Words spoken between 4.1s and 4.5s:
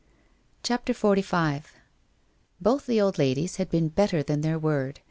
than